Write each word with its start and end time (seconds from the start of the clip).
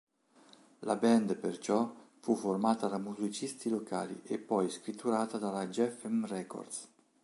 La 0.79 0.95
band, 0.95 1.35
perciò, 1.35 1.93
fu 2.21 2.35
formata 2.35 2.87
da 2.87 2.97
musicisti 2.97 3.69
locali 3.69 4.19
e, 4.23 4.39
poi, 4.39 4.67
scritturata 4.67 5.37
dalla 5.37 5.69
Geffen 5.69 6.25
Records. 6.25 6.89